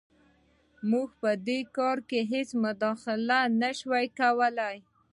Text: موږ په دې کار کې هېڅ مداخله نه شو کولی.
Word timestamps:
موږ 0.89 1.09
په 1.21 1.31
دې 1.47 1.59
کار 1.77 1.97
کې 2.09 2.19
هېڅ 2.31 2.49
مداخله 2.63 3.39
نه 3.61 3.69
شو 3.77 3.91
کولی. 4.19 4.75